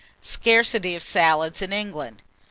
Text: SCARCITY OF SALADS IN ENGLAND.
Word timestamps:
SCARCITY 0.23 0.95
OF 0.95 1.03
SALADS 1.03 1.61
IN 1.61 1.71
ENGLAND. 1.71 2.23